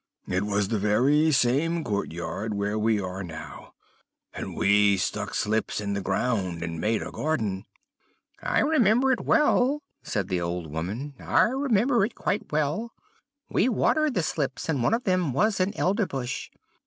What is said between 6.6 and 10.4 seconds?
and made a garden.' "'I remember it well,' said